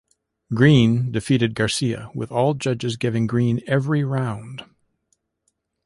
[0.51, 4.65] Green defeated Garcia with all judges giving Green every round.